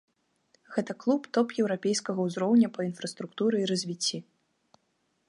[0.75, 4.17] Гэта клуб топ-еўрапейскага ўзроўня па інфраструктуры і развіцці.